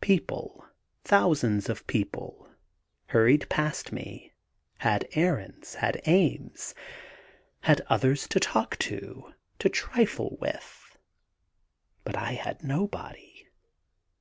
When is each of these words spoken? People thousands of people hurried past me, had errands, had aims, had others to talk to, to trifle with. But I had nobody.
People 0.00 0.64
thousands 1.04 1.68
of 1.68 1.86
people 1.86 2.48
hurried 3.10 3.48
past 3.48 3.92
me, 3.92 4.32
had 4.78 5.06
errands, 5.12 5.76
had 5.76 6.00
aims, 6.06 6.74
had 7.60 7.82
others 7.82 8.26
to 8.26 8.40
talk 8.40 8.76
to, 8.80 9.32
to 9.60 9.68
trifle 9.68 10.38
with. 10.40 10.98
But 12.02 12.16
I 12.16 12.32
had 12.32 12.64
nobody. 12.64 13.46